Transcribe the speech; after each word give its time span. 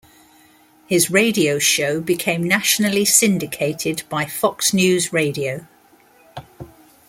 His 0.87 1.11
radio 1.11 1.59
show 1.59 2.01
became 2.01 2.43
nationally 2.43 3.05
syndicated 3.05 4.01
by 4.09 4.25
Fox 4.25 4.73
News 4.73 5.13
Radio. 5.13 5.67